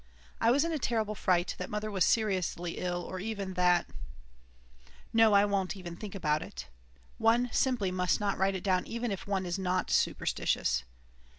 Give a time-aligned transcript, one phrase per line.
[0.39, 3.85] I was in a terrible fright that Mother was seriously ill, or even that
[5.13, 6.69] No, I won't even think it;
[7.19, 10.85] one simply must not write it down even if one is not superstitious.